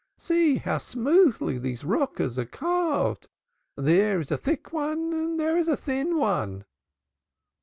See 0.17 0.55
how 0.55 0.79
smoothly 0.79 1.59
these 1.59 1.83
rockers 1.83 2.39
are 2.39 2.45
carved! 2.45 3.27
There 3.77 4.19
is 4.19 4.31
a 4.31 4.35
thick 4.37 4.73
one, 4.73 5.13
and 5.13 5.39
there 5.39 5.57
is 5.59 5.67
a 5.67 5.77
thin 5.77 6.17
one!" 6.17 6.65